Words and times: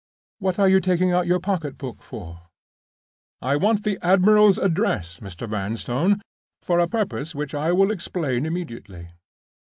What 0.39 0.57
are 0.57 0.67
you 0.67 0.79
taking 0.79 1.11
out 1.11 1.27
your 1.27 1.39
pocketbook 1.39 2.01
for?" 2.01 2.47
"I 3.39 3.55
want 3.55 3.83
the 3.83 3.99
admiral's 4.01 4.57
address, 4.57 5.19
Mr. 5.19 5.47
Vanstone, 5.47 6.23
for 6.63 6.79
a 6.79 6.87
purpose 6.87 7.35
which 7.35 7.53
I 7.53 7.71
will 7.71 7.91
explain 7.91 8.47
immediately." 8.47 9.09